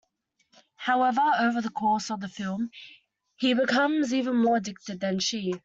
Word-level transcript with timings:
However, 0.77 1.21
over 1.37 1.61
the 1.61 1.69
course 1.69 2.09
of 2.09 2.21
the 2.21 2.27
film 2.27 2.71
he 3.35 3.53
becomes 3.53 4.11
even 4.11 4.35
more 4.37 4.57
addicted 4.57 4.99
than 4.99 5.19
she. 5.19 5.53